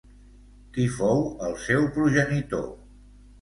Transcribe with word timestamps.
Qui 0.77 0.85
fou 0.95 1.21
el 1.49 1.53
seu 1.67 1.85
progenitor? 1.99 2.67